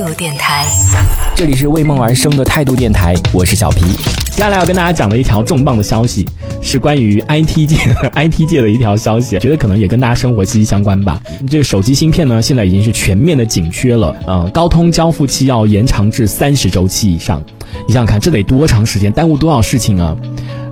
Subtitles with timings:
[0.00, 0.66] 度电台，
[1.34, 3.80] 这里是为梦而生的态度电台，我是小皮。
[4.30, 6.26] 接下来要跟大家讲的一条重磅的消息，
[6.62, 7.76] 是关于 IT 界
[8.16, 11.20] IT 界的一条消息，觉得可能也跟大家生活息息相关吧。
[11.50, 17.42] 这个手机芯片呢，现在已经是全面的紧缺了，嗯，高通交付期要延长至三十周期以上。
[17.86, 20.16] 你想想看，这得多长时间，耽误多少事情啊！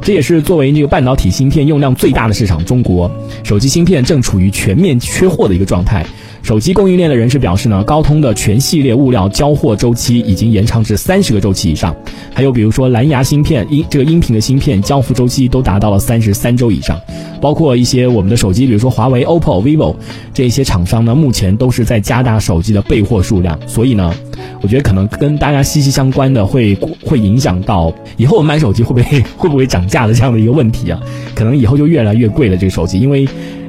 [0.00, 3.10] 这也是作为这个半导体芯片用量最大的市场，中国
[3.44, 6.06] 手机芯片正处于全面缺货的一个状态。
[6.48, 11.94] 手机供应链的人士表示呢，高通的全系列物料交货周期已经延长至三十个周期以上，
[12.32, 16.98] 还有比如说蓝牙芯片、音这个音频的芯片交付周期都达到了三十三周以上，
[17.38, 19.94] 包括一些我们的手机，比如说华为、OPPO、vivo
[20.32, 24.10] 这些厂商呢，目前都是在加大手机的备货数量，所以呢，
[24.62, 30.98] 我觉得可能跟大家息息相关的会会影响到以后我们买手机会不会 会不会涨价的这样的一个问题啊，
[31.34, 33.28] 可能以后就越来越贵了这个手机，因为。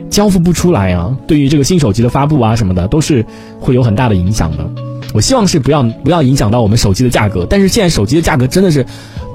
[0.10, 1.16] 交付不出来啊！
[1.28, 3.26] 对于这个新手机的发布啊什么的，都是
[3.60, 4.70] 会有很大的影响的。
[5.14, 7.46] 我希望是不要不要影响到我们手机的价格。
[7.50, 8.86] 但是现在手机的价格真的是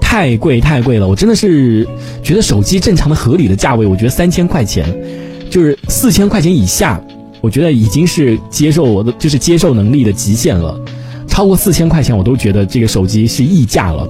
[0.01, 1.87] 太贵太贵了，我真的是
[2.23, 4.87] 觉得手机正常的合理的价位，我觉得三千块钱，
[5.51, 7.01] 就是四千块钱以下，
[7.41, 10.79] 我觉得已经是接受我的就是接受能力的极限了。
[11.27, 14.09] 超过四千块钱，我都觉得这个手机是溢价了。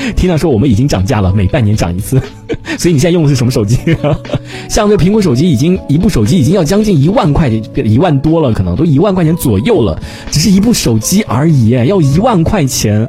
[0.16, 2.20] 听到说我们已经涨价了，每半年涨一次，
[2.78, 3.78] 所以你现在用的是什么手机？
[4.68, 13.06] 像这苹果手机已经一部手机已经要将近一万块钱，一万多了，可能都一万块钱左右了，只是一部手机而已，要一万块钱，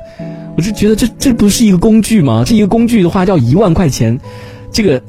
[0.58, 2.44] 我就觉得这这不是一个工具吗？
[2.46, 4.20] 这一个工具的话要一万块钱，
[4.72, 5.02] 这个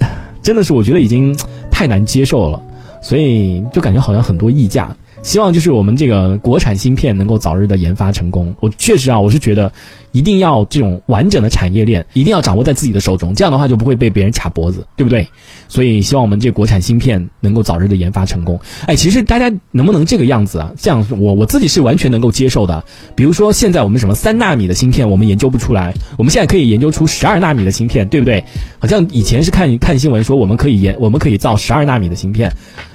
[0.42, 1.36] 真的是我觉得已经
[1.70, 2.62] 太难接受了，
[3.00, 4.94] 所以就感觉好像很多溢价。
[5.22, 8.54] 希望就是我们这个国产芯片能够早日的研发成功。
[8.60, 9.72] 我确实啊，我是觉得。
[10.12, 15.26] 一定要这种完整的产业链，一定要掌握在自己的手中，这样的话就不会被别人卡脖子，对不对？
[15.68, 18.60] 所以希望我们这国产芯片能够早日的研发成功。
[18.84, 20.70] 哎，其实大家能不能这个样子啊？
[20.76, 22.84] 这样我我自己是完全能够接受的。
[23.14, 28.44] 比如说现在我们什么三纳米的芯片我们研究不出来，我们现在可以研究出十二纳米的芯片，对不对？
[28.78, 32.52] 好像以前是看看新闻说我们可以研我们可以造十二纳米的芯片，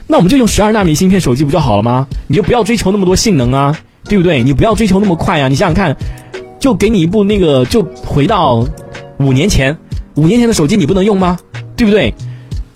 [0.07, 2.07] 那我们就用十二纳米芯片手机不就好了吗？
[2.27, 4.41] 你就不要追求那么多性能啊，对不对？
[4.41, 5.95] 你不要追求那么快啊，你想想看。
[6.59, 8.65] 就给你一部那个，就回到
[9.19, 9.77] 五年前，
[10.15, 11.37] 五年前的手机你不能用吗？
[11.75, 12.11] 对不对？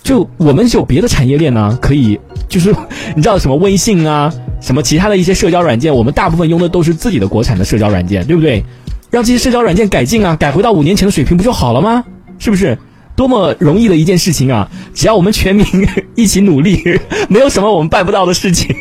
[0.03, 2.73] 就我们有别的产业链呢，可以就是
[3.15, 4.31] 你知道什么微信啊，
[4.61, 8.63] 什么其他的一些社交软件，我们大部分用的都是自己的国产的社交软件，对不对？
[9.09, 12.03] 让这些社交软件改进啊，改回到五年前的水平不就好了吗？
[12.37, 12.77] 是不是？
[13.21, 14.67] 多么容易的一件事情啊！
[14.95, 15.63] 只要我们全民
[16.17, 16.81] 一起努力，
[17.29, 18.75] 没有什么我们办不到的事情。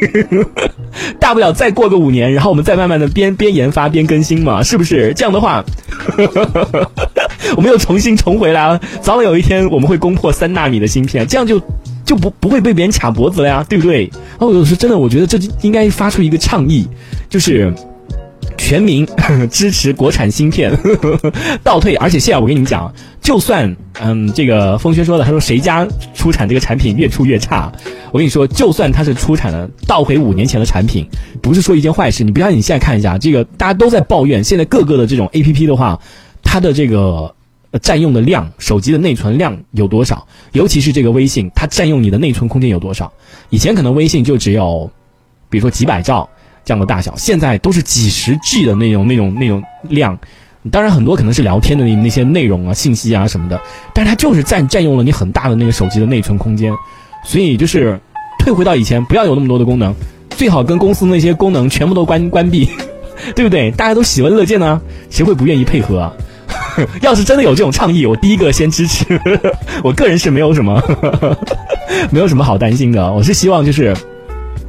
[1.20, 5.12] 大不了再过个五年，然后我们再慢慢的边边研发边更新嘛，是不是？
[5.14, 5.62] 这样的话，
[7.54, 8.80] 我们又重新重回来了。
[9.02, 11.60] 早晚有一天我们会攻破三纳米的芯片，这样就
[12.06, 14.10] 就不不会被别人卡脖子了呀，对不对？
[14.38, 16.88] 哦，有时真的，我觉得这应该发出一个倡议，
[17.28, 17.70] 就是。
[18.62, 19.08] 全民
[19.50, 21.32] 支持国产芯片呵 呵
[21.64, 27.72] 倒退，而且现在我跟你们讲，就算嗯，这个风轩说的，他说谁家出产这个产品越出越差，
[28.12, 31.08] 我跟你说，就算他是出产了倒回五年前的产品，
[31.40, 32.22] 不是说一件坏事。
[32.22, 35.98] 你不要你现在看一下，这个大家都在抱怨，现在各个的这种 A P P 的话，
[36.42, 37.34] 它的这个
[37.80, 40.26] 占用的量，手机的内存量有多少？
[40.52, 43.10] 尤其是这个微信，它占用你的内存空间有多少？
[43.48, 44.90] 以前可能微信就只有，
[45.48, 46.28] 比如说几百兆。
[46.64, 50.18] 这样的大小，现在都是几十 G 的那种、那种、那种量，
[50.70, 53.58] 当然很多可能是聊天的那些内容啊、信息啊什么的，
[53.94, 56.72] 但是它就是占占用了你很大的那个手机的内存空间，
[57.24, 57.98] 所以就是
[58.38, 59.94] 退回到以前，不要有那么多的功能，
[60.30, 62.68] 最好跟公司那些功能全部都关关闭，
[63.34, 63.70] 对不对？
[63.70, 66.12] 大家都喜闻乐见呢，谁会不愿意配合啊？
[67.00, 69.20] 要是真的有这种倡议，我第一个先支持。
[69.82, 70.82] 我个人是没有什么
[72.10, 73.96] 没有什么好担心的，我是希望就是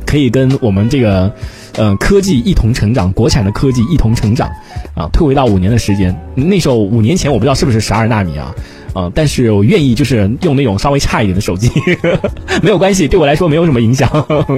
[0.06, 1.32] 可以跟我们这个。
[1.78, 4.50] 嗯，科技一同成长，国产的科技一同成长，
[4.94, 8.54] 啊，退回到五年的时间，那时候五年前我不知道是不是十二纳米啊，
[8.94, 11.72] 啊，但是我愿意就是用那种稍微差一点的手机，
[12.62, 14.10] 没有关系，对我来说没有什么影响，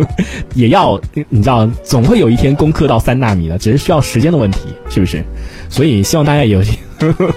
[0.55, 4.59] 也要你知道，总会有一天攻克到三纳米的，只是需要时间的问题，
[4.89, 5.23] 是不是？
[5.69, 6.63] 所以希望大家有，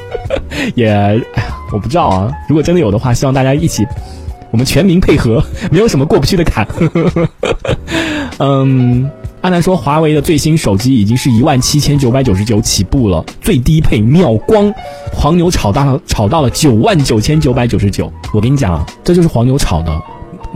[0.74, 1.22] 也，哎呀，
[1.72, 3.86] 我不知道啊，如果真的有的话，希望大家一起，
[4.50, 6.66] 我们全民配合，没有什么过不去的坎，
[8.38, 9.10] 嗯。
[9.46, 14.74] 刚才说，华为的最新手机已经是一万七千九百九十九起步了，最低配秒光，
[15.12, 18.12] 黄牛炒到了，炒到了九万九千九百九十九。
[18.32, 20.02] 我跟你讲，这就是黄牛炒的。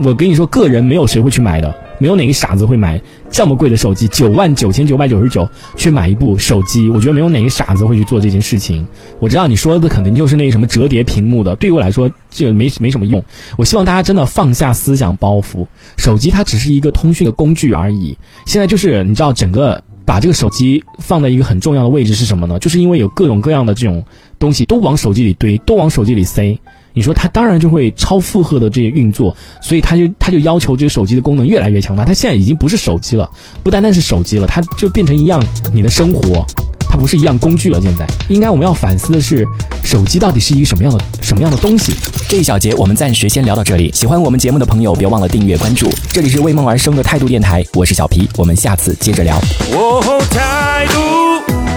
[0.03, 1.73] 我跟你说，个人没有谁会去买的。
[2.01, 2.99] 没有哪个傻子会买
[3.29, 8.83] 这么贵的手机，九万九千九百九十九去买一部手机，我觉得没有哪个傻子会去做这件事情。
[9.19, 13.23] 我知道你说的肯定就是那什么折叠屏幕的，对于我来说这没没什么用。
[13.55, 18.17] 我希望大家真的放下思想包袱，手机它只是一个通讯的工具而已。
[18.47, 22.57] 现在就是你知道整个把这个手机放在一个很重要的位置是什么呢？
[22.57, 24.03] 就是因为有各种各样的这种
[24.39, 26.59] 东西都往手机里堆，都往手机里塞。
[26.93, 32.03] 你说它当然就会超负荷的这些运作，所以它就它就要求这个手机的功能越来越强大。
[32.03, 33.29] 它现在已经不是手机了，
[33.63, 35.43] 不单单是手机了，它就变成一样
[35.73, 36.45] 你的生活，
[36.79, 37.79] 它不是一样工具了。
[37.81, 39.45] 现在应该我们要反思的是，
[39.83, 41.93] 手机到底是一个什么样的什么样的东西？
[42.27, 43.91] 这一小节我们暂时先聊到这里。
[43.93, 45.89] 喜欢我们节目的朋友，别忘了订阅关注。
[46.11, 49.37] 这里是为梦而生的态度电台，我是小皮，我们下次接着聊。
[49.73, 51.01] 哦，态度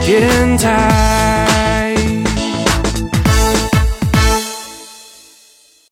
[0.05, 1.34] 电台。